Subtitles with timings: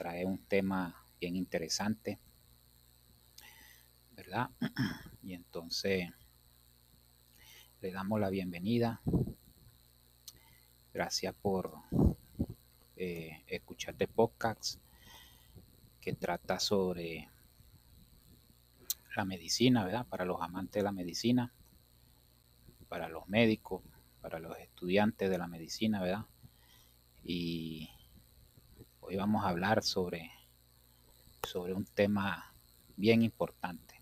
[0.00, 2.18] traer un tema bien interesante,
[4.12, 4.48] ¿verdad?
[5.22, 6.08] Y entonces
[7.82, 9.02] le damos la bienvenida.
[10.94, 11.74] Gracias por
[12.96, 14.80] eh, escuchar este podcast
[16.00, 17.28] que trata sobre
[19.14, 20.06] la medicina, ¿verdad?
[20.06, 21.52] Para los amantes de la medicina,
[22.88, 23.82] para los médicos,
[24.22, 26.24] para los estudiantes de la medicina, ¿verdad?
[27.22, 27.90] Y
[29.10, 30.30] hoy vamos a hablar sobre,
[31.42, 32.54] sobre un tema
[32.96, 34.00] bien importante.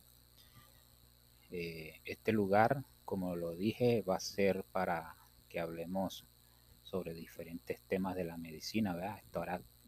[1.50, 5.16] Eh, este lugar, como lo dije, va a ser para
[5.48, 6.26] que hablemos
[6.82, 9.22] sobre diferentes temas de la medicina.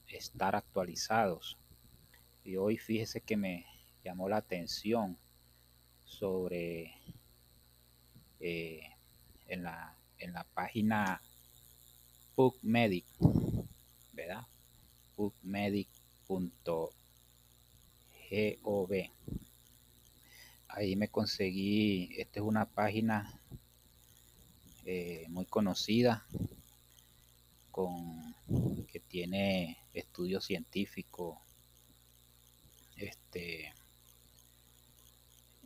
[0.08, 1.58] Estar, actualizados.
[2.42, 3.66] Y hoy fíjese que me
[4.02, 5.18] llamó la atención
[6.02, 6.94] sobre
[8.40, 8.88] eh,
[9.48, 11.20] en la en la página
[12.34, 13.04] PubMedic.
[15.20, 16.50] PubMedic.gov.
[20.68, 23.42] Ahí me conseguí, esta es una página
[24.86, 26.24] eh, muy conocida
[27.70, 28.34] con
[28.90, 31.36] que tiene estudios científicos
[32.96, 33.74] este,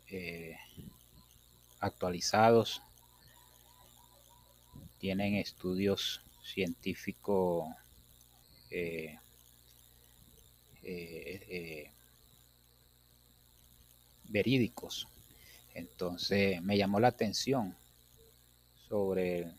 [0.09, 0.57] eh,
[1.79, 2.83] actualizados
[4.99, 7.69] tienen estudios científicos
[8.71, 9.19] eh,
[10.85, 11.91] eh, eh,
[14.29, 15.09] verídicos.
[15.75, 17.75] Entonces me llamó la atención
[18.89, 19.51] sobre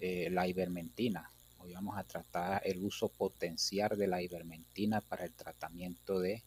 [0.00, 1.28] la ivermentina.
[1.58, 6.44] Hoy vamos a tratar el uso potencial de la ivermentina para el tratamiento de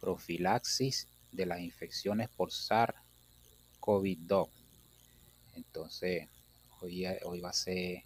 [0.00, 4.50] profilaxis de las infecciones por SARS-CoV-2.
[5.54, 6.28] Entonces,
[6.86, 8.02] Hoy, va a ser,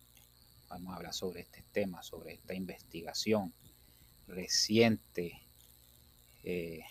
[0.69, 3.53] vamos a hablar sobre este tema, sobre esta investigación
[4.29, 5.43] reciente.
[6.45, 6.85] Eh,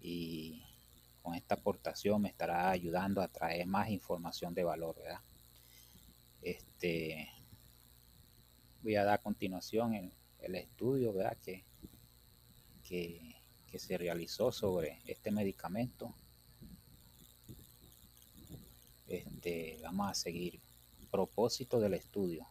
[0.00, 0.62] y
[1.22, 5.20] con esta aportación me estará ayudando a traer más información de valor, ¿verdad?
[6.42, 7.28] Este,
[8.82, 11.36] voy a dar continuación el, el estudio ¿verdad?
[11.44, 11.64] Que,
[12.82, 13.34] que,
[13.78, 16.14] se realizó sobre este medicamento.
[19.08, 20.60] Este, vamos a seguir.
[21.10, 22.46] Propósito del estudio.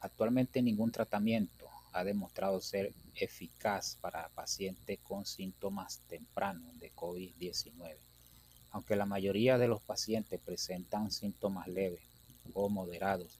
[0.00, 7.96] Actualmente ningún tratamiento ha demostrado ser eficaz para pacientes con síntomas tempranos de COVID-19.
[8.70, 12.02] Aunque la mayoría de los pacientes presentan síntomas leves
[12.54, 13.38] o moderados,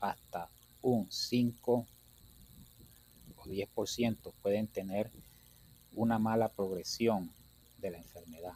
[0.00, 0.48] hasta
[0.80, 1.86] un 5
[3.48, 5.10] 10% pueden tener
[5.94, 7.30] una mala progresión
[7.78, 8.52] de la enfermedad,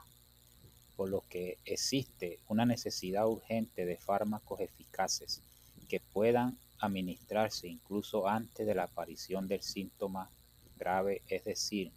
[0.96, 5.42] por lo que existe una necesidad urgente de fármacos eficaces
[5.88, 10.30] que puedan administrarse incluso antes de la aparición del síntoma
[10.78, 11.92] grave, es decir,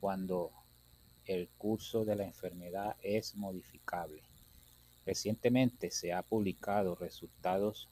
[0.00, 0.52] cuando
[1.26, 4.22] el curso de la enfermedad es modificable.
[5.04, 7.88] Recientemente se ha publicado resultados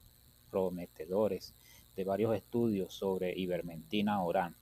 [0.50, 1.52] prometedores
[1.94, 4.56] de varios estudios sobre ivermentina oral,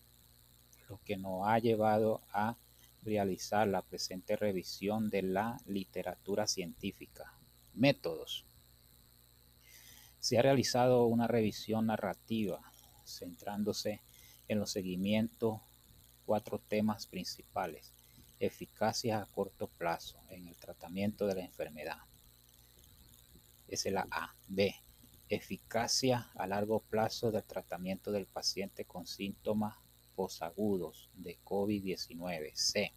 [0.88, 2.56] lo que nos ha llevado a
[3.02, 7.32] realizar la presente revisión de la literatura científica.
[7.74, 8.44] Métodos.
[10.20, 12.60] Se ha realizado una revisión narrativa
[13.04, 14.00] centrándose
[14.48, 15.60] en los seguimientos
[16.24, 17.92] cuatro temas principales.
[18.38, 21.98] Eficacia a corto plazo en el tratamiento de la enfermedad.
[23.68, 24.34] Es la A.
[24.48, 24.74] B
[25.34, 29.78] Eficacia a largo plazo del tratamiento del paciente con síntomas
[30.14, 32.52] posagudos de COVID-19.
[32.54, 32.92] C.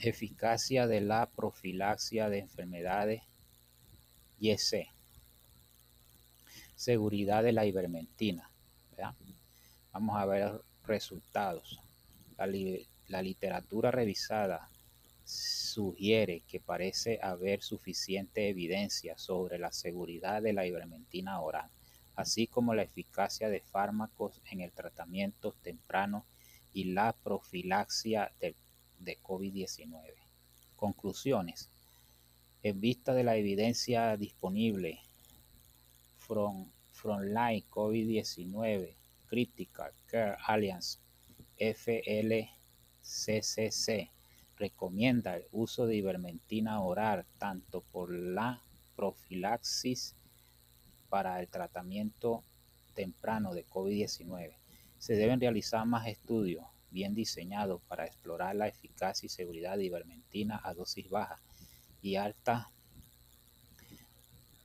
[0.00, 3.22] Eficacia de la profilaxia de enfermedades.
[4.38, 4.88] Y C.
[6.74, 8.50] Seguridad de la ivermentina.
[9.92, 11.80] Vamos a ver resultados.
[12.36, 14.68] La, literatura revisada
[15.24, 21.70] sugiere que parece haber suficiente evidencia sobre la seguridad de la ivermentina oral,
[22.16, 26.24] así como la eficacia de fármacos en el tratamiento temprano
[26.72, 28.56] y la profilaxia de,
[28.98, 30.14] de COVID-19.
[30.74, 31.70] Conclusiones.
[32.62, 35.00] En vista de la evidencia disponible,
[36.18, 38.94] from, Frontline COVID-19
[39.28, 40.98] Critical Care Alliance
[41.58, 42.50] FLCCC
[44.56, 48.62] recomienda el uso de ivermectina oral tanto por la
[48.96, 50.16] profilaxis
[51.16, 52.44] para el tratamiento
[52.92, 54.54] temprano de COVID-19.
[54.98, 60.60] Se deben realizar más estudios bien diseñados para explorar la eficacia y seguridad de ivermectina
[60.62, 61.40] a dosis baja
[62.02, 62.70] y alta,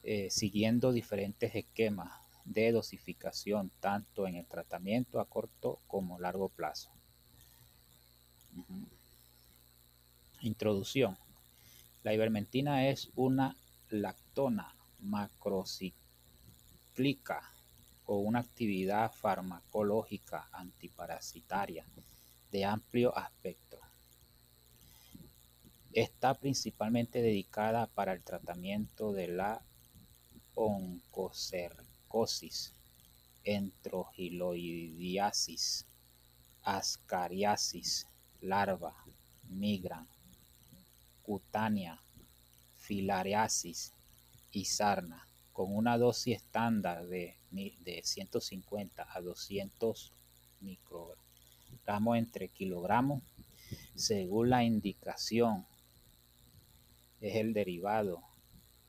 [0.04, 2.12] eh, siguiendo diferentes esquemas
[2.44, 6.92] de dosificación tanto en el tratamiento a corto como largo plazo.
[10.42, 11.18] Introducción.
[12.04, 13.56] La ivermectina es una
[13.90, 14.76] lactona
[17.02, 17.42] macrocíclica
[18.04, 21.84] con una actividad farmacológica antiparasitaria
[22.52, 23.80] de amplio aspecto.
[25.94, 29.64] Está principalmente dedicada para el tratamiento de la
[30.54, 32.76] oncocercosis,
[33.44, 35.88] enterogiloidiasis,
[36.64, 38.08] ascariasis,
[38.42, 38.94] larva,
[39.50, 40.06] migra,
[41.24, 42.00] cutánea,
[42.78, 43.92] filariasis
[44.52, 45.31] y sarna,
[45.62, 50.12] con una dosis estándar de, de 150 a 200
[50.62, 53.22] microgramos entre kilogramos,
[53.94, 55.68] según la indicación.
[57.20, 58.24] Es el derivado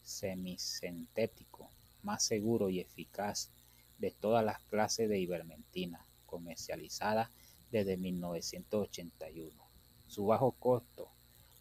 [0.02, 1.69] semisintético
[2.02, 3.50] más seguro y eficaz
[3.98, 7.30] de todas las clases de ivermectina comercializada
[7.70, 9.62] desde 1981.
[10.06, 11.10] Su bajo costo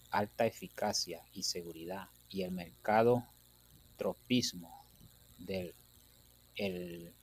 [0.09, 3.25] alta eficacia y seguridad y el mercado
[3.97, 4.80] tropismo
[5.45, 5.73] del
[6.55, 7.13] el,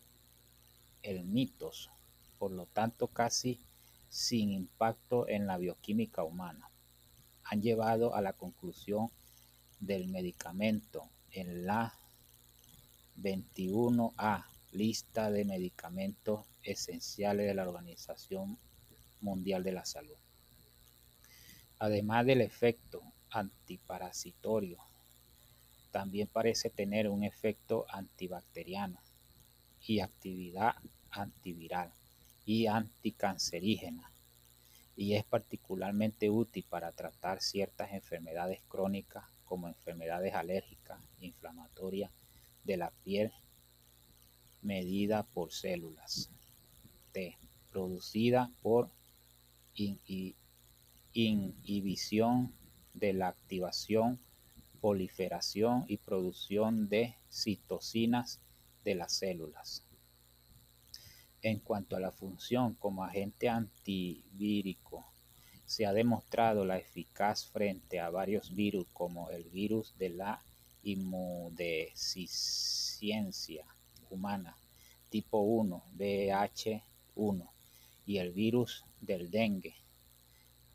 [1.03, 1.91] el mitos,
[2.39, 3.61] por lo tanto casi
[4.09, 6.71] sin impacto en la bioquímica humana,
[7.45, 9.11] han llevado a la conclusión
[9.81, 11.95] del medicamento en la
[13.21, 18.59] 21A lista de medicamentos esenciales de la Organización
[19.21, 20.17] Mundial de la Salud.
[21.79, 24.79] Además del efecto antiparasitorio,
[25.91, 29.01] también parece tener un efecto antibacteriano
[29.87, 30.75] y actividad
[31.11, 31.93] antiviral
[32.45, 34.11] y anticancerígena
[34.97, 42.11] y es particularmente útil para tratar ciertas enfermedades crónicas como enfermedades alérgicas, inflamatorias
[42.65, 43.33] de la piel
[44.61, 46.31] medida por células
[47.13, 47.39] T,
[47.71, 48.91] producida por
[51.13, 52.53] inhibición
[52.95, 54.19] de la activación,
[54.81, 58.41] proliferación y producción de citocinas
[58.85, 59.85] de las células.
[61.43, 65.07] En cuanto a la función como agente antivírico,
[65.67, 70.41] se ha demostrado la eficaz frente a varios virus como el virus de la
[70.83, 73.65] inmunodeficiencia
[74.11, 74.57] humana
[75.11, 77.49] tipo 1, BH1
[78.07, 79.75] y el virus del dengue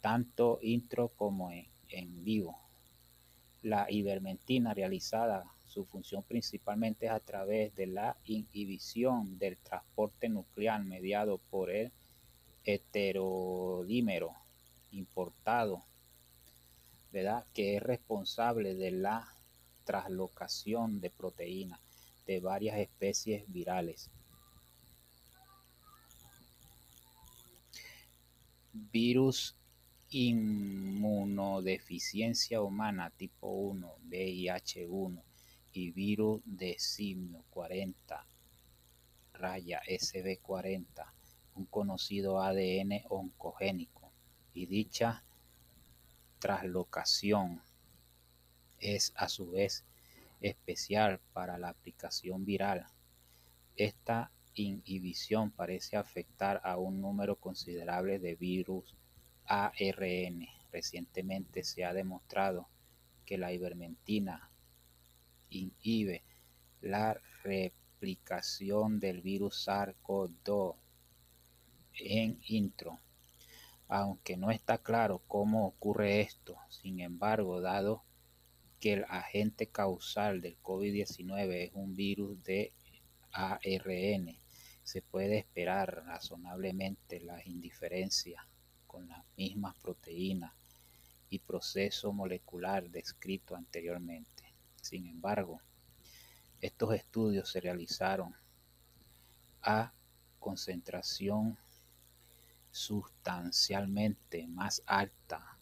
[0.04, 2.60] tanto intro como en, vivo.
[3.64, 10.84] La ivermectina realizada su función principalmente es a través de la inhibición del transporte nuclear
[10.84, 11.92] mediado por el
[12.66, 14.36] heterodímero
[14.92, 15.82] importado,
[17.12, 17.46] ¿verdad?
[17.54, 19.34] que es responsable de la
[19.86, 21.80] traslocación de proteínas
[22.28, 24.12] de varias especies virales.
[28.74, 29.56] Virus
[30.14, 35.24] inmunodeficiencia humana tipo 1, VIH1
[35.72, 38.24] y virus de simio 40
[39.34, 41.12] raya SB40,
[41.56, 44.12] un conocido ADN oncogénico,
[44.54, 45.24] y dicha
[46.38, 47.64] traslocación
[48.80, 49.84] es a su vez
[50.42, 52.86] especial para la aplicación viral.
[53.76, 58.96] Esta inhibición parece afectar a un número considerable de virus
[59.46, 60.48] ARN.
[60.72, 62.68] Recientemente se ha demostrado
[63.26, 64.50] que la ivermectina
[65.50, 66.24] inhibe
[66.82, 70.76] la replicación del virus SARS-CoV-2
[72.00, 73.00] en intro.
[73.88, 78.04] Aunque no está claro cómo ocurre esto, sin embargo, dado
[78.80, 82.74] que el agente causal del COVID-19 es un virus de
[83.32, 84.38] ARN,
[84.84, 88.46] se puede esperar razonablemente la indiferencia
[88.94, 90.54] con las mismas proteínas
[91.32, 94.44] y proceso molecular descrito anteriormente.
[94.80, 95.60] Sin embargo,
[96.62, 98.36] estos estudios se realizaron
[99.64, 99.92] a
[100.40, 101.58] concentración
[102.70, 105.58] sustancialmente más alta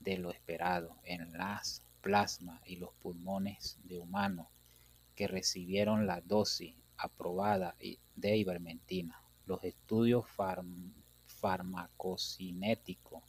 [0.00, 4.46] de lo esperado en las plasmas y los pulmones de humanos
[5.14, 7.76] que recibieron la dosis aprobada
[8.16, 9.20] de ivermectina.
[9.44, 10.26] Los estudios
[11.38, 13.22] farmacocinéticos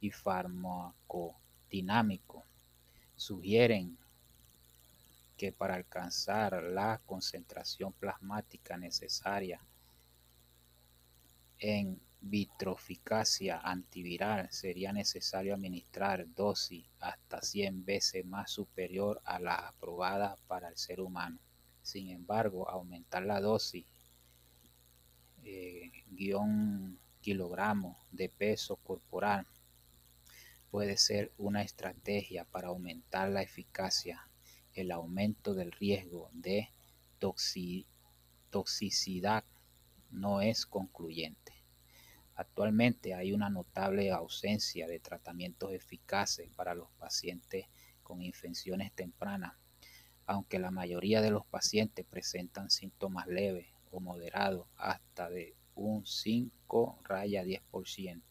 [0.00, 2.44] y farmacodinámicos
[3.16, 3.98] sugieren
[5.36, 9.60] que para alcanzar la concentración plasmática necesaria
[11.58, 20.36] en vitroficacia antiviral sería necesario administrar dosis hasta 100 veces más superior a la aprobada
[20.46, 21.38] para el ser humano.
[21.82, 23.86] Sin embargo, aumentar la dosis
[25.42, 29.46] eh, guion kilogramos de peso corporal
[30.70, 34.28] puede ser una estrategia para aumentar la eficacia,
[34.72, 36.70] el aumento del riesgo de
[38.50, 39.44] toxicidad
[40.10, 41.52] no es concluyente.
[42.34, 47.66] Actualmente hay una notable ausencia de tratamientos eficaces para los pacientes
[48.02, 49.52] con infecciones tempranas,
[50.24, 57.00] aunque la mayoría de los pacientes presentan síntomas leves o moderados hasta de un 5
[57.04, 58.22] raya 10%.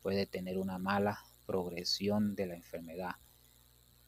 [0.00, 3.16] Puede tener una mala progresión de la enfermedad,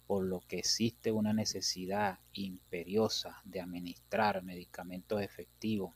[0.07, 5.95] por lo que existe una necesidad imperiosa de administrar medicamentos efectivos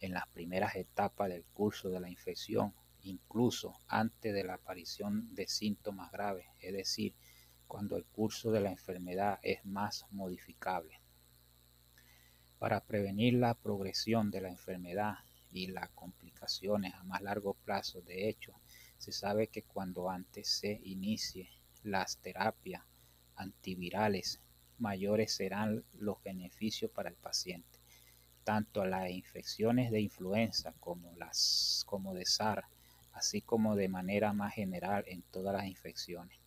[0.00, 5.48] en las primeras etapas del curso de la infección incluso antes de la aparición de
[5.48, 7.14] síntomas graves, es decir,
[7.66, 11.00] cuando el curso de la enfermedad es más modificable.
[12.58, 15.14] Para prevenir la progresión de la enfermedad
[15.52, 18.52] y las complicaciones a más largo plazo, de hecho,
[18.98, 21.48] se sabe que cuando antes se inicie
[21.82, 22.82] las terapias
[23.36, 24.40] antivirales,
[24.78, 27.78] mayores serán los beneficios para el paciente.
[28.44, 32.66] Tanto las infecciones de influenza como las como de SARS
[33.12, 36.38] así como de manera más general en todas las infecciones.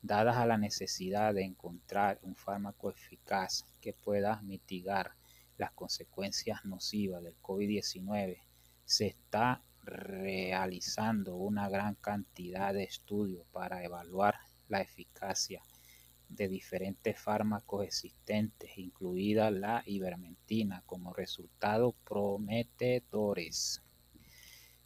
[0.00, 5.14] Dadas a la necesidad de encontrar un fármaco eficaz que pueda mitigar
[5.58, 8.42] las consecuencias nocivas del COVID-19,
[8.84, 14.36] se está realizando una gran cantidad de estudios para evaluar
[14.68, 15.62] la eficacia
[16.28, 23.82] de diferentes fármacos existentes, incluida la ivermectina, como resultados prometedores.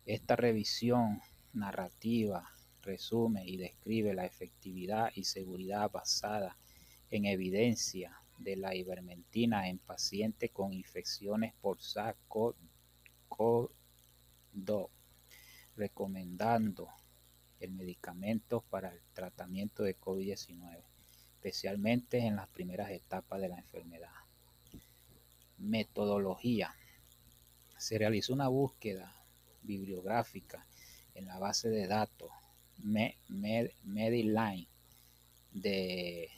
[0.07, 1.21] Esta revisión
[1.53, 2.49] narrativa
[2.81, 6.57] resume y describe la efectividad y seguridad basada
[7.11, 13.71] en evidencia de la ivermectina en pacientes con infecciones por SARS-CoV-2,
[15.77, 16.89] recomendando
[17.61, 20.83] el medicamento para el tratamiento de COVID-19,
[21.35, 24.13] especialmente en las primeras etapas de la enfermedad.
[25.59, 26.75] Metodología.
[27.79, 29.15] Se realizó una búsqueda
[29.63, 30.67] bibliográfica
[31.15, 32.31] en la base de datos
[32.79, 34.69] Medline
[35.53, 36.31] de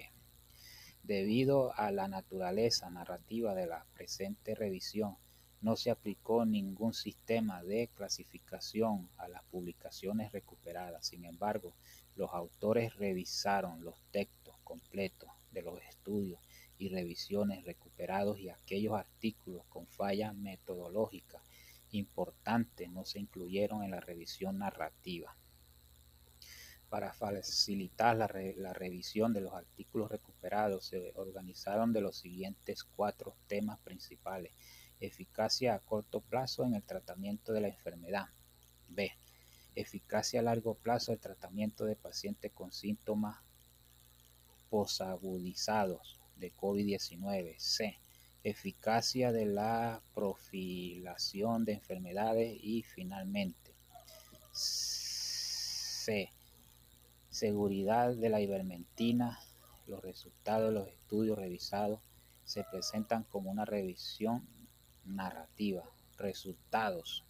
[1.02, 5.16] Debido a la naturaleza narrativa de la presente revisión,
[5.60, 11.06] no se aplicó ningún sistema de clasificación a las publicaciones recuperadas.
[11.06, 11.74] Sin embargo,
[12.16, 16.40] los autores revisaron los textos completos de los estudios
[16.78, 21.42] y revisiones recuperados y aquellos artículos con fallas metodológicas
[21.90, 25.36] importantes no se incluyeron en la revisión narrativa.
[26.88, 33.36] Para facilitar la, la, revisión de los artículos recuperados se organizaron de los siguientes cuatro
[33.48, 34.52] temas principales
[34.98, 38.28] Eficacia a corto plazo en el tratamiento de la enfermedad.
[38.88, 39.12] B.
[39.74, 43.38] Eficacia a largo plazo del tratamiento de pacientes con síntomas
[44.70, 47.54] posagudizados de COVID-19.
[47.58, 47.98] C.
[48.42, 53.74] Eficacia de la profilación de enfermedades y finalmente
[54.52, 56.30] C.
[57.30, 59.38] Seguridad de la ivermectina.
[59.86, 62.00] Los resultados de los estudios revisados
[62.44, 64.46] se presentan como una revisión
[65.04, 65.84] narrativa,
[66.16, 67.24] resultados,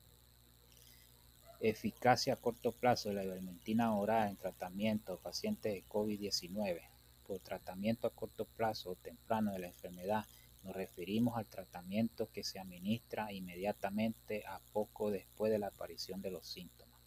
[1.60, 6.95] eficacia a corto plazo de la ivermectina oral en tratamiento de pacientes de COVID-19.
[7.26, 10.24] Por tratamiento a corto plazo o temprano de la enfermedad,
[10.62, 16.30] nos referimos al tratamiento que se administra inmediatamente a poco después de la aparición de
[16.30, 17.00] los síntomas.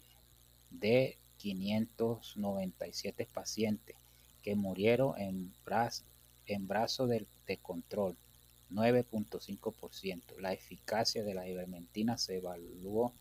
[0.71, 3.97] de 597 pacientes
[4.43, 6.05] que murieron en, brazos
[6.47, 8.17] en brazos de, de control.
[8.71, 10.37] 9.5%.
[10.39, 13.15] La eficacia de la ivermectina se evaluó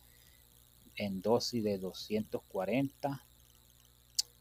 [0.96, 3.24] en dosis de 240,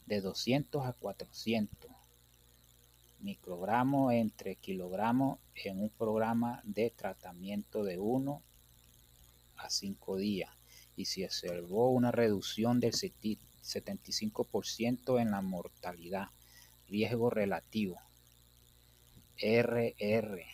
[0.06, 1.96] de 200 a 400
[3.20, 8.42] microgramos entre kilogramos en un programa de tratamiento de 1
[9.56, 10.50] a 5 días
[10.96, 12.92] y se observó una reducción del
[13.66, 16.28] 75% en la mortalidad,
[16.88, 18.00] riesgo relativo,
[19.38, 20.44] RR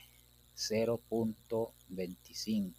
[0.57, 2.73] 0.25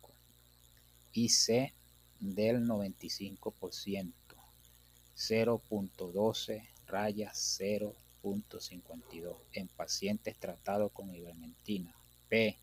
[1.13, 1.74] y C
[2.19, 4.12] del 95%,
[5.15, 11.96] 0.12 raya 0.52 en pacientes tratados con ivermectina,
[12.30, 12.58] P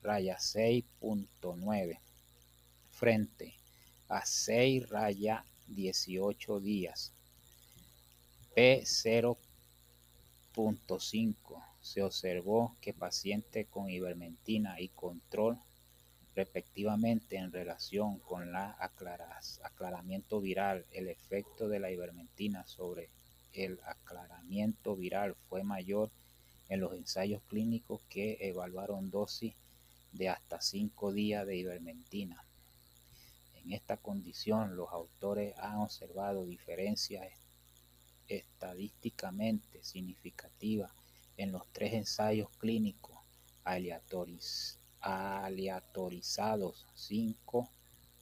[0.03, 1.99] raya 6.9
[2.91, 3.55] frente
[4.09, 7.13] a 6 raya 18 días.
[8.55, 15.59] P 0.5 se observó que pacientes con ivermectina y control
[16.35, 23.09] respectivamente en relación con la aclaramiento viral, el efecto de la ivermectina sobre
[23.57, 26.11] el aclaramiento viral fue mayor
[26.69, 29.55] en los ensayos clínicos que evaluaron dosis
[30.13, 32.45] de hasta 5 días de ivermectina.
[33.55, 37.27] En esta condición, los autores han observado diferencias
[38.29, 40.93] estadísticamente significativas
[41.37, 43.17] en los tres ensayos clínicos
[45.01, 47.71] aleatorizados 5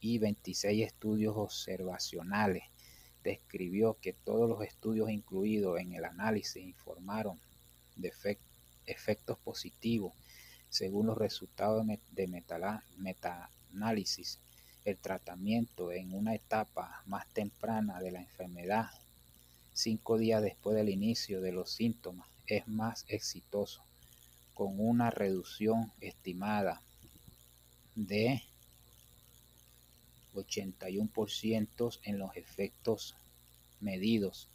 [0.00, 2.64] y 26 estudios observacionales.
[3.22, 7.40] Describió que todos los estudios incluidos en el análisis informaron
[7.96, 8.12] de
[8.86, 10.12] efectos positivos
[10.68, 12.42] según los resultados de
[12.98, 14.40] metaanálisis.
[14.84, 18.90] El tratamiento en una etapa más temprana de la enfermedad,
[19.72, 23.82] cinco días después del inicio de los síntomas, es más exitoso,
[24.54, 26.80] con una reducción estimada
[27.94, 28.42] de
[30.34, 33.14] 81% en los efectos
[33.80, 34.48] medidos,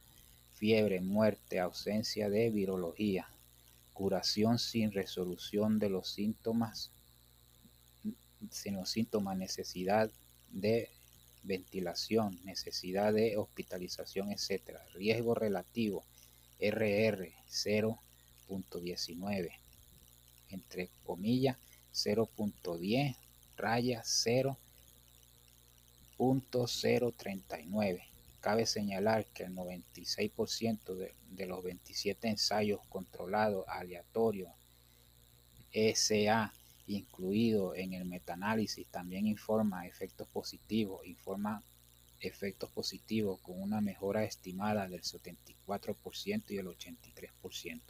[0.53, 3.29] fiebre, muerte, ausencia de virología,
[3.93, 6.91] curación sin resolución de los síntomas,
[8.49, 10.09] sin los síntomas, necesidad
[10.51, 10.89] de
[11.43, 14.77] ventilación, necesidad de hospitalización, etc.
[14.93, 16.03] Riesgo relativo,
[16.59, 19.51] RR 0.19,
[20.49, 21.57] entre comillas
[21.93, 23.15] 0.10,
[23.57, 24.57] raya 0
[26.19, 28.03] 0.039
[28.41, 34.51] Cabe señalar que el 96% de, de, los 27 ensayos controlados aleatorios
[35.73, 36.53] ESA
[36.87, 41.61] incluido en el metaanálisis también informa efectos positivos, informa
[42.21, 47.81] efectos positivos con una mejora estimada del 74% y el 83%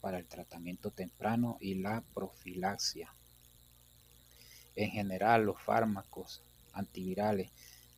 [0.00, 3.12] para el tratamiento temprano y la profilaxia.
[4.74, 7.50] En general, los fármacos antivirales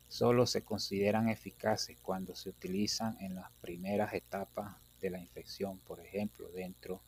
[0.07, 5.99] solo se consideran eficaces cuando se utilizan en las primeras etapas de la infección, por
[5.99, 7.01] ejemplo, dentro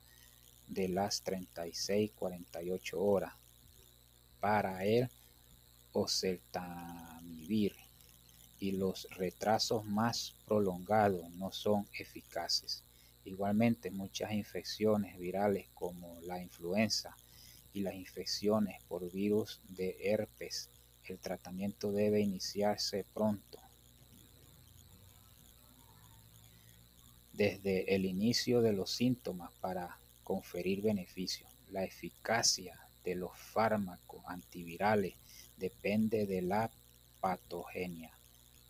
[0.68, 3.34] de las 36-48 horas
[4.40, 5.10] para el
[5.94, 7.76] oseltamivir
[8.60, 12.84] y los retrasos más prolongados no son eficaces.
[13.26, 17.16] Igualmente, muchas infecciones virales como la influenza
[17.74, 20.70] y las infecciones por virus de herpes,
[21.04, 23.60] el tratamiento debe iniciarse pronto.
[27.34, 31.50] Desde el inicio de los síntomas para conferir beneficios.
[31.72, 35.14] La eficacia de los fármacos antivirales
[35.58, 36.70] depende de la
[37.22, 38.17] patogenia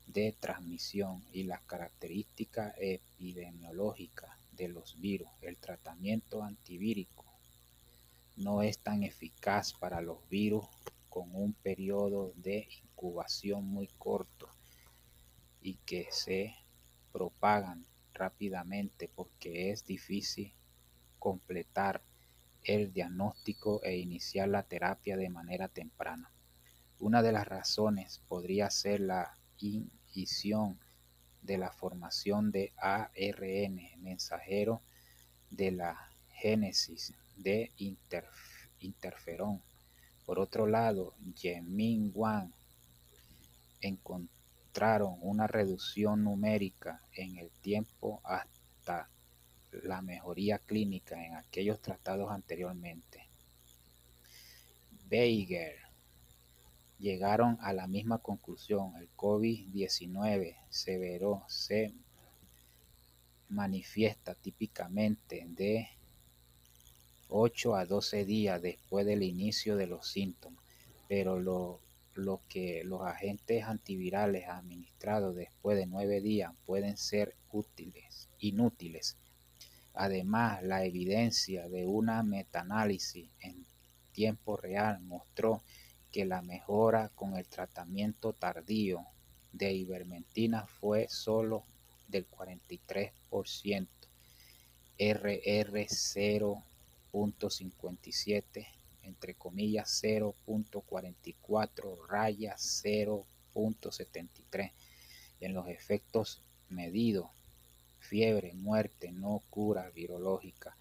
[0.07, 5.29] de transmisión y las características epidemiológicas de los virus.
[5.41, 7.25] El tratamiento antivírico
[8.37, 10.65] no es tan eficaz para los virus
[11.09, 14.49] con un periodo de incubación muy corto
[15.61, 16.55] y que se
[17.11, 20.53] propagan rápidamente porque es difícil
[21.19, 22.01] completar
[22.63, 26.31] el diagnóstico e iniciar la terapia de manera temprana.
[26.99, 29.37] Una de las razones podría ser la
[31.43, 34.81] de la formación de ARN mensajero
[35.51, 37.71] de la génesis de
[38.79, 39.61] interferón.
[40.25, 42.51] Por otro lado, Yemin Wang
[43.79, 49.09] encontraron una reducción numérica en el tiempo hasta
[49.71, 53.29] la mejoría clínica en aquellos tratados anteriormente.
[55.05, 55.86] Beiger
[56.99, 58.95] llegaron a la misma conclusión.
[58.97, 61.93] El COVID-19 severo se
[63.49, 65.87] manifiesta típicamente de
[67.29, 70.63] 8 a 12 días después del inicio de los síntomas,
[71.07, 71.79] pero lo,
[72.15, 79.17] lo que los agentes antivirales administrados después de 9 días pueden ser útiles, inútiles
[79.99, 83.65] Además, la evidencia de una metaanálisis en
[84.11, 85.63] tiempo real mostró
[86.17, 89.05] que la mejora con el tratamiento tardío
[89.51, 91.63] de ivermectina fue solo
[92.07, 93.87] del 43%,
[94.97, 98.67] RR 0.57,
[99.03, 104.71] entre comillas 0.44, raya 0.73
[105.39, 107.29] en los efectos medidos
[107.99, 110.75] fiebre, muerte, no cura virológica,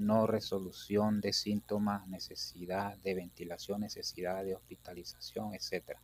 [0.00, 5.98] no resolución de síntomas, necesidad de ventilación, necesidad de hospitalización, etc.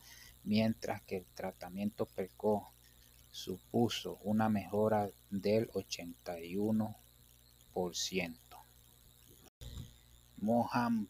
[0.44, 2.64] Mientras que el tratamiento precoz
[3.30, 6.94] supuso una mejora del 81%.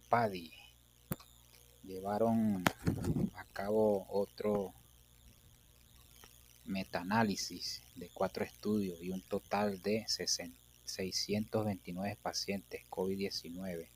[0.08, 0.52] Padi
[1.82, 2.64] llevaron
[3.34, 4.74] a cabo otro
[6.64, 10.04] metaanálisis de cuatro estudios y un total de
[10.86, 13.88] 629 pacientes COVID-19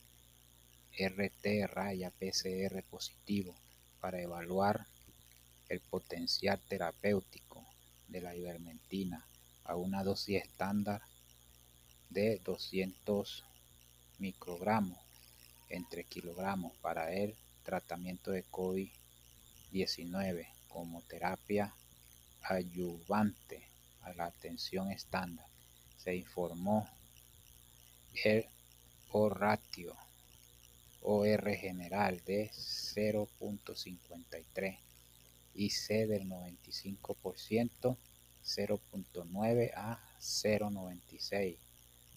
[0.98, 3.55] RT raya PCR positivo
[4.00, 4.87] para evaluar
[5.68, 7.64] el potencial terapéutico
[8.09, 9.24] de la ivermectina
[9.64, 11.00] a una dosis estándar
[12.09, 13.44] de 200
[14.18, 14.98] microgramos
[15.68, 21.72] entre kilogramos para el tratamiento de COVID-19 como terapia
[22.42, 23.68] ayudante
[24.03, 25.49] a la atención estándar.
[26.02, 26.88] Se informó
[28.24, 28.46] el
[29.12, 29.96] O ratio
[31.02, 34.78] OR general de 0.53
[35.54, 37.96] y C del 95%
[38.44, 41.56] 0.9 a 0.96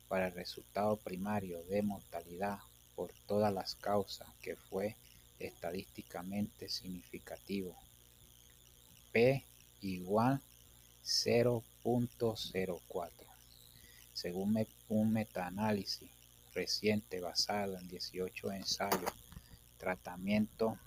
[0.07, 2.59] para el resultado primario de mortalidad
[2.95, 4.95] por todas las causas que fue
[5.39, 7.75] estadísticamente significativo.
[9.11, 9.43] P
[9.81, 10.41] igual
[11.03, 13.22] 0.04.
[14.13, 16.09] Según un metaanálisis
[16.53, 19.11] reciente basado en 18 ensayos,
[19.77, 20.77] tratamiento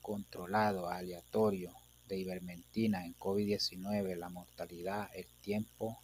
[0.00, 1.72] controlado aleatorio
[2.06, 5.98] de ivermectina en COVID-19, la mortalidad, el tiempo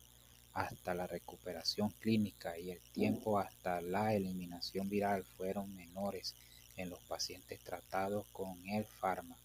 [0.53, 6.35] hasta la recuperación clínica y el tiempo hasta la eliminación viral fueron menores
[6.77, 9.44] en los pacientes tratados con el fármaco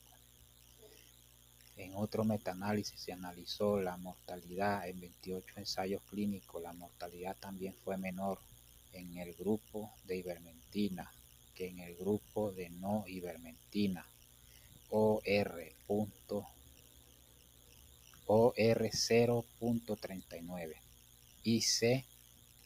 [1.79, 6.61] En otro metaanálisis se analizó la mortalidad en 28 ensayos clínicos.
[6.61, 8.37] La mortalidad también fue menor
[8.91, 11.09] en el grupo de ivermectina
[11.55, 14.05] que en el grupo de no ivermectina.
[14.89, 15.71] OR.
[18.27, 20.75] OR 0.39
[21.43, 22.03] y C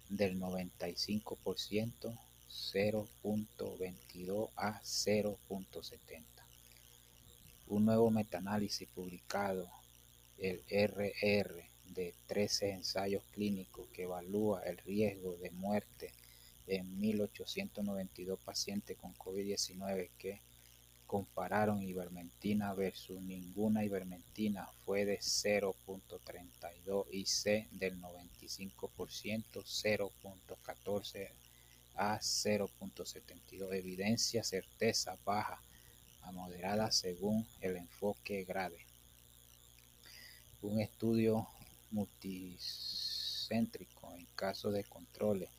[0.10, 2.18] del 95%
[2.50, 6.33] 0.22 a 0.70.
[7.74, 9.68] Un nuevo metaanálisis publicado,
[10.38, 16.14] el RR, de 13 ensayos clínicos que evalúa el riesgo de muerte
[16.68, 20.44] en 1892 pacientes con COVID-19 que
[21.08, 31.30] compararon ivermectina versus ninguna ivermectina fue de 0.32 y C del 95% 0.14
[31.96, 33.74] a 0.72.
[33.74, 35.60] Evidencia certeza baja
[36.24, 38.86] a moderada según el enfoque grave.
[40.62, 41.48] Un estudio
[41.92, 45.50] multicéntrico en caso de controles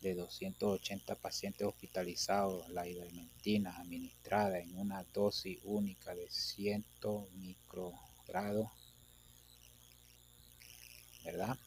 [0.00, 6.84] de 280 pacientes hospitalizados, la ivermectina administrada en una dosis única de 100
[7.34, 8.70] microgrados,
[11.24, 11.58] ¿verdad?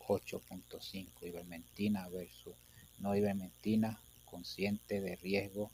[0.00, 2.54] 8.5 ivermectina versus
[2.98, 5.70] no ivermectina consciente de riesgo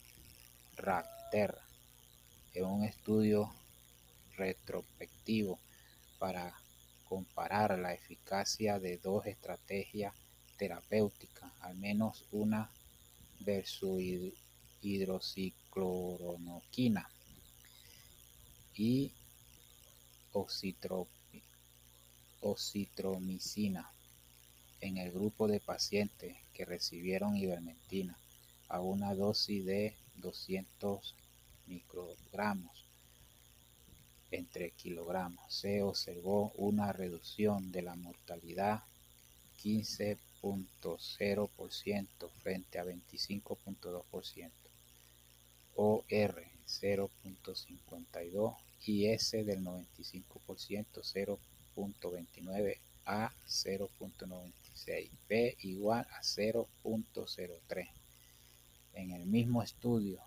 [0.76, 1.56] Rapter
[2.54, 3.52] en un estudio
[4.36, 5.58] retrospectivo
[6.18, 6.54] para
[7.04, 10.14] comparar la eficacia de dos estrategias
[10.56, 12.70] terapéuticas, al menos una
[13.40, 14.00] versus
[14.82, 17.08] hidroxicloroquina
[18.74, 19.12] y
[22.40, 23.90] oxitromicina
[24.80, 28.18] en el grupo de pacientes que recibieron ivermectina
[28.68, 31.14] a una dosis de 200
[31.66, 32.86] microgramos
[34.30, 35.52] entre kilogramos.
[35.52, 38.82] Se observó una reducción de la mortalidad
[39.62, 44.50] 15.0% frente a 25.2%,
[45.76, 51.44] OR 0.52 y S del 95%
[51.76, 54.52] 0.29 a 0.90
[55.28, 57.88] P igual a 0.03.
[58.94, 60.20] En el mismo estudio,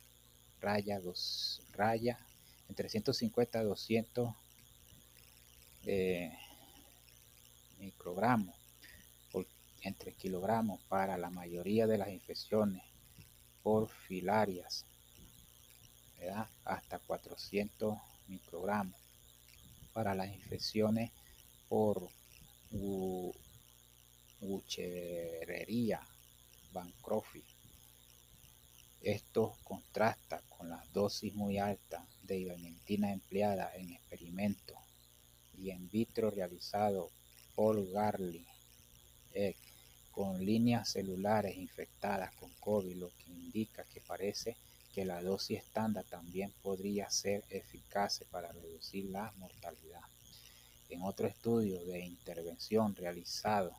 [0.61, 2.17] raya 2 raya
[2.69, 4.33] entre 150 a 200
[5.85, 6.31] eh,
[7.79, 8.61] microgramos
[9.81, 12.83] entre kilogramos para la mayoría de las infecciones
[13.63, 14.85] porfilarias,
[16.63, 17.97] hasta 400
[18.27, 18.99] microgramos
[19.93, 21.11] para las infecciones
[21.67, 22.09] por
[24.41, 26.01] Wuchereria
[26.71, 27.43] Bancrofi.
[29.01, 34.77] Esto contrasta con las dosis muy altas de ivermectina empleada en experimentos
[35.57, 37.09] y en vitro realizado
[37.55, 38.45] por Garley
[40.11, 44.55] con líneas celulares infectadas con COVID, lo que indica que parece
[44.93, 50.01] que la dosis estándar también podría ser eficaz para reducir la mortalidad.
[50.89, 53.71] En otro estudio de intervención realizado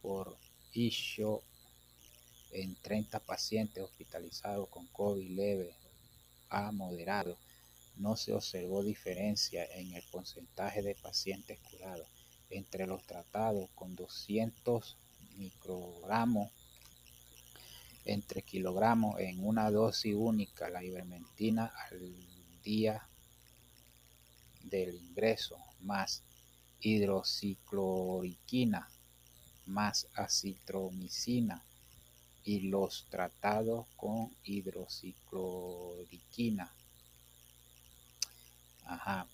[0.00, 0.38] por
[0.72, 1.42] ISHO
[2.52, 5.74] en 30 pacientes hospitalizados con COVID leve
[6.48, 7.38] a moderado,
[7.96, 12.08] no se observó diferencia en el porcentaje de pacientes curados.
[12.48, 14.96] Entre los tratados con 200
[15.36, 16.50] microgramos
[18.04, 22.16] entre kilogramos en una dosis única la ivermectina al
[22.62, 23.06] día
[24.62, 26.22] del ingreso más
[26.80, 28.88] hidroxicloroquina
[29.66, 31.62] más acitromicina
[32.44, 36.72] y los tratados con hidroxicloroquina
[38.84, 39.26] Ajá.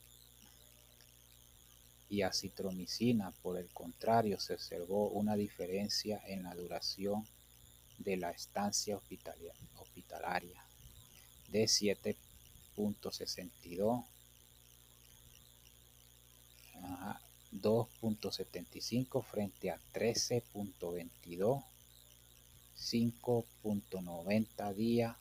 [2.08, 3.32] y acitromicina.
[3.42, 7.28] Por el contrario, se observó una diferencia en la duración
[7.98, 10.64] de la estancia hospitalaria
[11.48, 14.06] de 7.62
[17.52, 21.64] 2.75 frente a 13.22
[22.78, 25.16] 5.90 días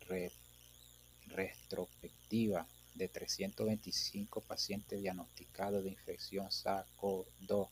[1.28, 7.70] retrospectiva de 325 pacientes diagnosticados de infección SARS-CoV-2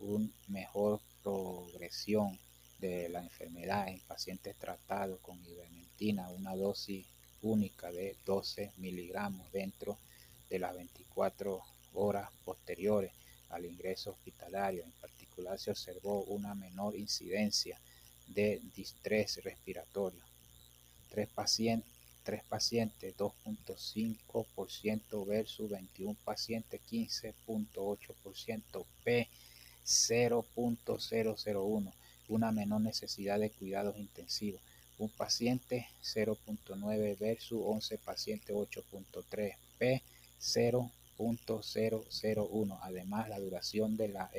[0.00, 2.38] una mejor progresión
[2.78, 7.06] de la enfermedad en pacientes tratados con ivermectina, una dosis
[7.42, 9.98] única de 12 miligramos dentro
[10.50, 11.62] de las 24
[11.94, 13.12] horas posteriores
[13.48, 14.84] al ingreso hospitalario.
[14.84, 17.80] En particular se observó una menor incidencia
[18.28, 20.22] de distrés respiratorio.
[21.08, 21.90] Tres pacientes,
[22.22, 29.28] tres pacientes 2.5% versus 21 pacientes 15.8%, P
[29.84, 31.92] 0.001,
[32.28, 34.62] una menor necesidad de cuidados intensivos.
[34.98, 40.02] Un paciente 0.9 versus 11 pacientes 8.3, P
[40.40, 42.78] 0.001.
[42.82, 44.30] Además, la duración de la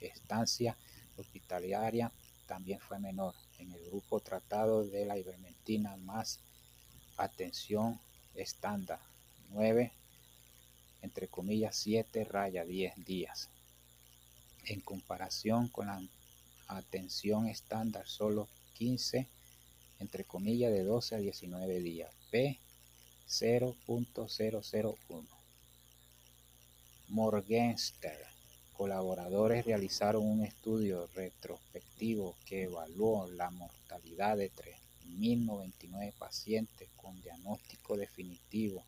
[0.00, 0.76] estancia
[1.16, 2.12] hospitalaria
[2.46, 3.34] también fue menor.
[3.58, 6.40] En el grupo tratado de la ivermectina más
[7.16, 7.98] atención
[8.34, 9.00] estándar
[9.50, 9.92] 9
[11.02, 13.51] entre comillas 7 raya 10 días
[14.64, 16.00] en comparación con la
[16.68, 19.28] atención estándar solo 15
[19.98, 22.12] entre comillas de 12 a 19 días.
[22.30, 22.58] P
[23.28, 25.26] 0.001
[27.08, 28.32] Morgenstern.
[28.72, 38.82] Colaboradores realizaron un estudio retrospectivo que evaluó la mortalidad de 3.099 pacientes con diagnóstico definitivo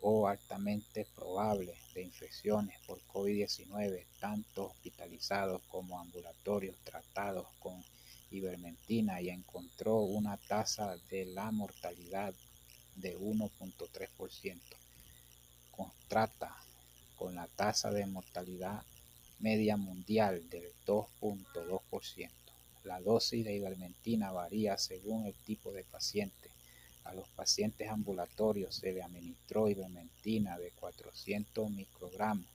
[0.00, 7.82] o altamente probable de infecciones por COVID-19, tanto hospitalizados como ambulatorios tratados con
[8.30, 12.34] ivermectina y encontró una tasa de la mortalidad
[12.96, 14.60] de 1.3%.
[15.70, 16.56] Contrata
[17.16, 18.82] con la tasa de mortalidad
[19.40, 22.30] media mundial del 2.2%.
[22.84, 26.57] La dosis de ivermectina varía según el tipo de paciente
[27.08, 32.46] a los pacientes ambulatorios se le administró ivermectina de 400 microgramos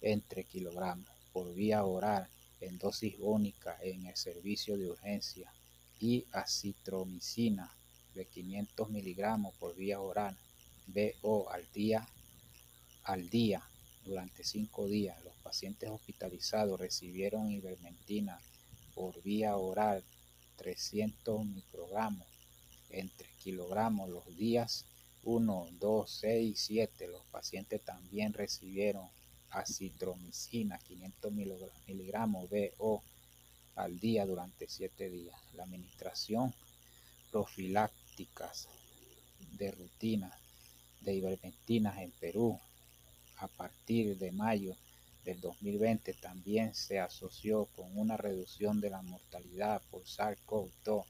[0.00, 2.26] entre kilogramos por vía oral
[2.62, 5.52] en dosis única en el servicio de urgencia
[6.00, 7.70] y acitromicina
[8.14, 10.34] de 500 miligramos por vía oral
[10.86, 12.08] BO al día
[13.04, 13.62] al día
[14.04, 15.22] durante cinco días.
[15.24, 18.40] Los pacientes hospitalizados recibieron ivermectina
[18.94, 20.02] por vía oral
[20.56, 22.31] 300 microgramos
[22.92, 24.84] entre kilogramos los días
[25.24, 27.08] 1, 2, 6 y 7.
[27.08, 29.08] Los pacientes también recibieron
[29.50, 31.32] acitromicina 500
[31.86, 33.02] miligramos BO
[33.76, 35.36] al día durante 7 días.
[35.54, 36.54] La administración
[37.30, 38.68] profilácticas
[39.52, 40.30] de rutina
[41.00, 42.58] de ivermectinas en Perú
[43.38, 44.76] a partir de mayo
[45.24, 51.04] del 2020 también se asoció con una reducción de la mortalidad por SARS-CoV-2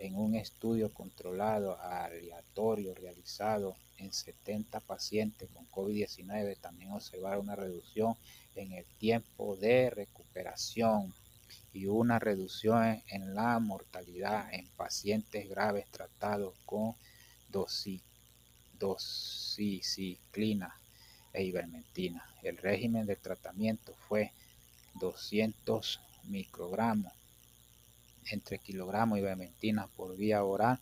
[0.00, 8.14] en un estudio controlado aleatorio realizado en 70 pacientes con COVID-19 también observaron una reducción
[8.56, 11.12] en el tiempo de recuperación
[11.74, 16.94] y una reducción en la mortalidad en pacientes graves tratados con
[18.78, 20.74] doxiciclina
[21.34, 22.24] e ivermectina.
[22.42, 24.32] El régimen de tratamiento fue
[24.94, 27.12] 200 microgramos
[28.30, 30.78] entre kilogramos y ivermectina por vía oral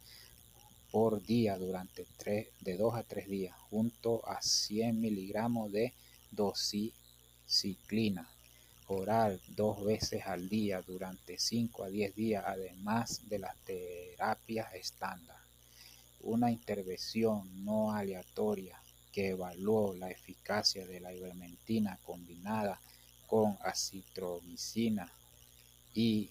[0.91, 2.07] por día durante
[2.61, 5.93] de 2 a 3 días, junto a 100 miligramos de
[6.31, 8.29] doxiciclina
[8.89, 15.37] oral dos veces al día durante 5 a 10 días, además de las terapias estándar.
[16.23, 18.81] Una intervención no aleatoria
[19.13, 22.81] que evaluó la eficacia de la ivermectina combinada
[23.27, 25.13] con acitromicina
[25.95, 26.31] y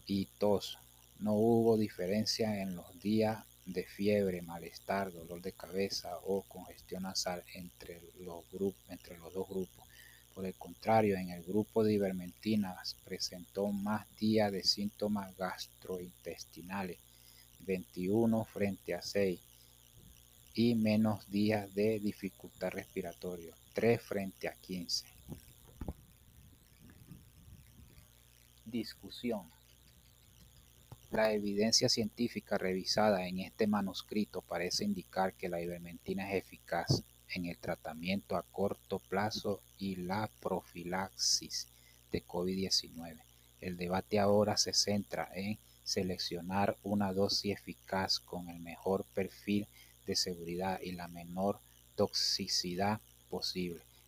[0.06, 0.78] y tos.
[1.18, 7.42] No hubo diferencia en los días de fiebre, malestar, dolor de cabeza o congestión nasal
[7.54, 8.44] entre los,
[8.88, 9.86] entre los dos grupos.
[10.34, 16.98] Por el contrario, en el grupo de ivermectina presentó más días de síntomas gastrointestinales,
[17.60, 19.40] 21 frente a 6,
[20.54, 25.04] y menos días de dificultad respiratoria, 3 frente a 15.
[28.64, 29.50] Discusión.
[31.10, 37.44] La evidencia científica revisada en este manuscrito parece indicar que la ivermectina es eficaz en
[37.44, 41.68] el tratamiento a corto plazo y la profilaxis
[42.10, 43.20] de COVID-19.
[43.60, 49.66] El debate ahora se centra en seleccionar una dosis eficaz con el mejor perfil
[50.06, 51.60] de seguridad y la menor
[51.94, 53.02] toxicidad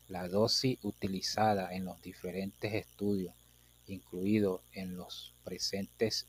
[0.09, 3.35] La dosis utilizada en los diferentes estudios,
[3.87, 6.27] incluidos en los presentes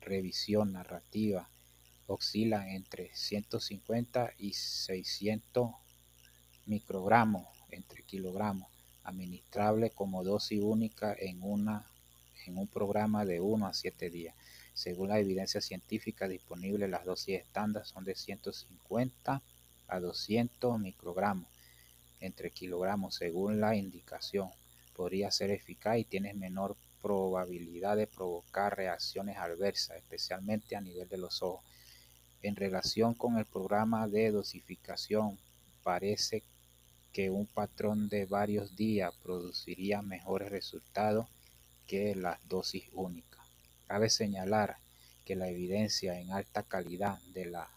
[0.00, 1.48] revisión narrativa
[2.06, 5.70] oscilan entre 150 y 600
[6.66, 8.68] microgramos entre kilogramos,
[9.02, 11.86] administrable como dosis única en, una,
[12.44, 14.34] en un programa de 1 a 7 días.
[14.74, 19.42] Según la evidencia científica disponible, las dosis estándar son de 150
[19.88, 21.55] a 200 microgramos
[22.20, 24.50] entre kilogramos según la indicación.
[24.94, 31.18] Podría ser eficaz y tiene menor probabilidad de provocar reacciones adversas, especialmente a nivel de
[31.18, 31.64] los ojos.
[32.42, 35.38] En relación con el programa de dosificación,
[35.82, 36.42] parece
[37.12, 41.28] que un patrón de varios días produciría mejores resultados
[41.86, 43.40] que las dosis únicas.
[43.86, 44.76] Cabe señalar
[45.24, 47.70] que la evidencia en alta calidad de la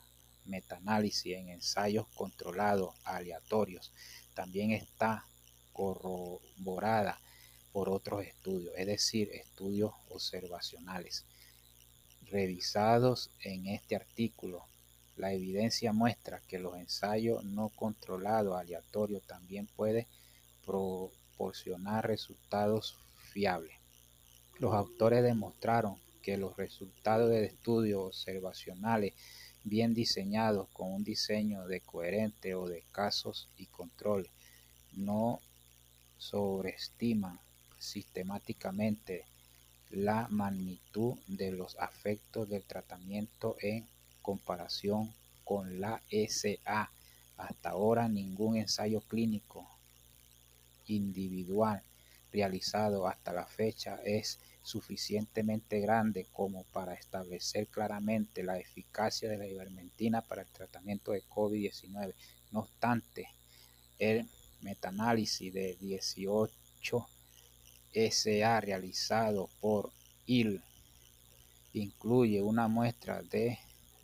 [0.46, 3.94] metaanálisis en ensayos controlados aleatorios
[4.40, 5.26] también está
[5.74, 7.20] corroborada
[7.74, 11.26] por otros estudios, es decir, estudios observacionales.
[12.22, 14.66] Revisados en este artículo,
[15.18, 20.08] la evidencia muestra que los ensayos no controlados aleatorios también pueden
[20.66, 22.98] proporcionar resultados
[23.34, 23.76] fiables.
[24.58, 29.16] Los autores demostraron que los resultados de estudios observacionales
[29.64, 34.32] bien diseñados con un diseño de coherente o de casos y controles
[34.94, 35.40] no
[36.18, 37.40] sobreestiman
[37.78, 39.26] sistemáticamente
[39.92, 43.88] la magnitud de los efectos del tratamiento en
[44.22, 46.92] comparación con la SA.
[47.38, 49.66] Hasta ahora ningún ensayo clínico
[50.88, 51.82] individual
[52.32, 54.40] realizado hasta la fecha es
[54.70, 61.24] suficientemente grande como para establecer claramente la eficacia de la ivermectina para el tratamiento de
[61.24, 62.14] COVID-19.
[62.52, 63.30] No obstante,
[63.98, 64.28] el
[64.62, 67.08] metaanálisis de 18
[68.12, 69.92] SA realizado por
[70.28, 70.62] IL
[71.74, 73.58] incluye una muestra de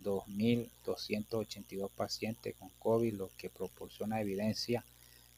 [0.03, 4.83] 2.282 pacientes con COVID, lo que proporciona evidencia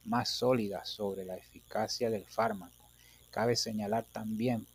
[0.05, 2.89] más sólidas sobre la eficacia del fármaco.
[3.30, 4.65] Cabe señalar también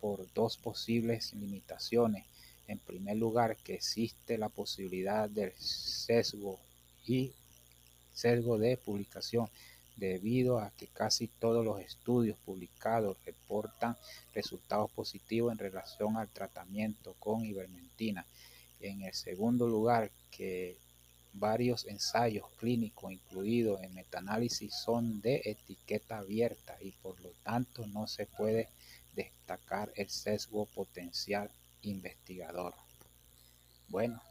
[0.00, 2.24] por dos posibles limitaciones.
[2.66, 6.58] En primer lugar, que existe la posibilidad del sesgo
[7.06, 7.32] y
[8.12, 9.48] sesgo de publicación
[9.96, 13.96] debido a que casi todos los estudios publicados reportan
[14.34, 18.24] resultados positivos en relación al tratamiento con ivermectina.
[18.80, 20.76] En el segundo lugar, que
[21.32, 28.06] varios ensayos clínicos incluidos en metaanálisis son de etiqueta abierta y por lo tanto no
[28.06, 28.68] se puede
[29.18, 31.50] destacar el sesgo potencial
[31.82, 32.74] investigador.
[33.88, 34.22] Bueno,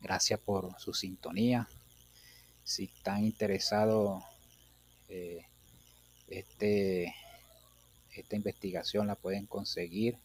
[0.00, 1.68] gracias por su sintonía.
[2.62, 4.22] Si están interesados,
[5.08, 5.44] eh,
[6.28, 7.12] este,
[8.14, 10.16] esta investigación la pueden conseguir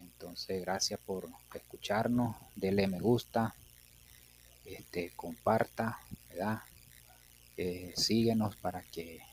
[0.00, 2.34] Entonces, gracias por escucharnos.
[2.56, 3.54] Dele me gusta,
[4.64, 5.98] este, comparta,
[6.30, 6.62] ¿verdad?
[7.58, 9.31] Eh, síguenos para que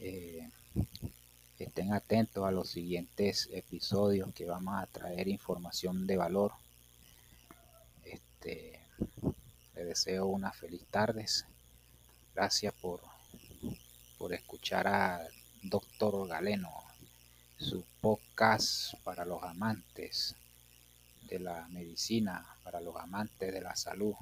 [0.00, 0.48] eh,
[1.58, 6.52] estén atentos a los siguientes episodios que vamos a traer información de valor.
[8.04, 8.80] Este,
[9.74, 11.46] le deseo una feliz tardes.
[12.34, 13.00] Gracias por,
[14.18, 15.26] por escuchar a
[15.62, 16.70] Doctor Galeno,
[17.58, 20.36] su podcast para los amantes
[21.28, 24.14] de la medicina, para los amantes de la salud.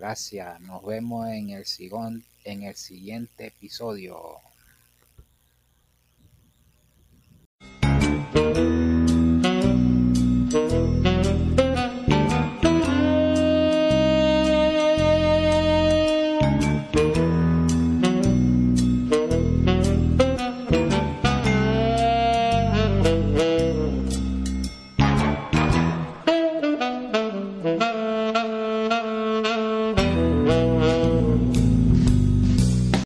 [0.00, 4.38] Gracias, nos vemos en el, sigón, en el siguiente episodio.